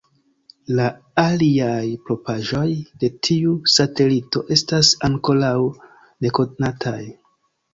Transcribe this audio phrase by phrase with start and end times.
[0.77, 0.85] La
[1.23, 2.65] aliaj propraĵoj
[3.03, 5.55] de tiu satelito estas ankoraŭ
[6.27, 6.99] nekonataj.